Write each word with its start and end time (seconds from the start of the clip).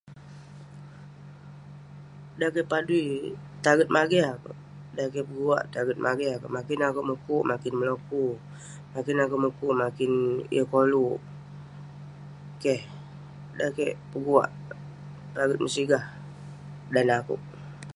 Dan 2.39 2.49
kek 2.55 2.69
padui, 2.71 3.07
taget 3.65 3.89
mageh 3.95 4.25
akouk. 4.33 4.57
Dan 4.95 5.05
kik 5.13 5.27
peguak, 5.29 5.63
taget 5.73 5.97
mageh 6.05 6.31
akouk. 6.35 6.53
Makin 6.57 6.85
akouk 6.87 7.07
mukuk, 7.09 7.43
makin 7.51 7.73
meloku. 7.79 8.25
Makin 8.93 9.21
akouk 9.23 9.43
mukuk, 9.45 9.73
makin 9.83 10.11
yeng 10.55 10.69
koluk. 10.73 11.19
Keh. 12.63 12.81
Dan 13.57 13.69
kik 13.77 13.93
peguak, 14.11 14.49
taget 15.35 15.59
mesigah. 15.65 16.05
Dan 16.93 17.03
neh 17.07 17.17
akouk. 17.21 17.41